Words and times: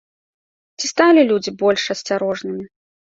Ці 0.79 0.85
сталі 0.93 1.21
людзі 1.31 1.53
больш 1.61 1.83
асцярожнымі? 1.95 2.65